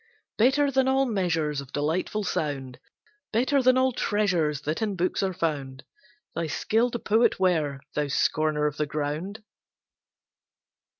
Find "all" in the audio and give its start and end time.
0.87-1.05, 3.77-3.91